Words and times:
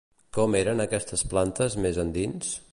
Com 0.37 0.55
eren 0.59 0.81
aquestes 0.85 1.25
plantes 1.35 1.79
més 1.87 2.03
endins? 2.07 2.55